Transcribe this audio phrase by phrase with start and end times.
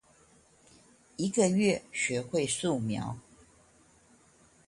[1.15, 3.17] 一個月學會素描